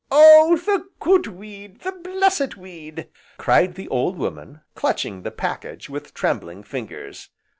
"Oh 0.11 0.57
the 0.57 0.89
good 0.99 1.27
weed! 1.27 1.81
The 1.81 1.91
blessed 1.91 2.57
weed!" 2.57 3.07
cried 3.37 3.75
the 3.75 3.87
old 3.89 4.17
woman, 4.17 4.61
clutching 4.73 5.21
the 5.21 5.29
package 5.29 5.91
with 5.91 6.15
trembling 6.15 6.63
fingers. 6.63 7.29